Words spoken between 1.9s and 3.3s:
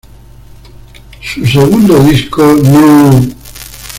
disco, "No.